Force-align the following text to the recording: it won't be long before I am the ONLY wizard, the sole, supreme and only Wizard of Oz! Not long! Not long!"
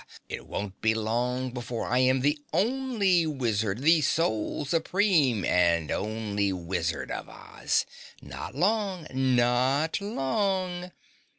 it 0.27 0.47
won't 0.47 0.81
be 0.81 0.95
long 0.95 1.51
before 1.51 1.85
I 1.85 1.99
am 1.99 2.21
the 2.21 2.39
ONLY 2.53 3.27
wizard, 3.27 3.83
the 3.83 4.01
sole, 4.01 4.65
supreme 4.65 5.45
and 5.45 5.91
only 5.91 6.51
Wizard 6.51 7.11
of 7.11 7.29
Oz! 7.29 7.85
Not 8.19 8.55
long! 8.55 9.05
Not 9.13 10.01
long!" 10.01 10.91